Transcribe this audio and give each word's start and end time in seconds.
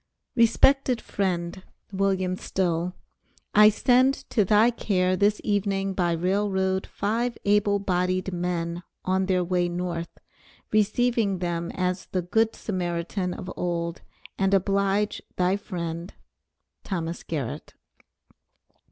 RESPECTED 0.35 0.99
FRIEND: 0.99 1.61
WILLIAM 1.91 2.35
STILL, 2.35 2.95
I 3.53 3.69
send 3.69 4.15
on 4.15 4.21
to 4.31 4.43
thy 4.43 4.71
care 4.71 5.15
this 5.15 5.39
evening 5.43 5.93
by 5.93 6.13
Rail 6.13 6.49
Road, 6.49 6.87
5 6.87 7.37
able 7.45 7.77
bodied 7.77 8.33
men, 8.33 8.81
on 9.05 9.27
their 9.27 9.43
way 9.43 9.69
North; 9.69 10.09
receive 10.71 11.19
them 11.39 11.69
as 11.75 12.07
the 12.07 12.23
Good 12.23 12.55
Samaritan 12.55 13.35
of 13.35 13.51
old 13.55 14.01
and 14.39 14.55
oblige 14.55 15.21
thy 15.35 15.55
friend, 15.55 16.11
THOMAS 16.83 17.21
GARRETT. 17.21 17.75